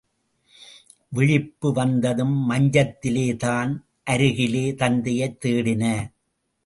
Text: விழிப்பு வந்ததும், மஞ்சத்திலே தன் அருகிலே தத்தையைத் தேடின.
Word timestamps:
விழிப்பு 1.09 1.73
வந்ததும், 1.73 2.49
மஞ்சத்திலே 2.49 3.35
தன் 3.35 3.85
அருகிலே 4.03 4.71
தத்தையைத் 4.71 5.37
தேடின. 5.45 6.13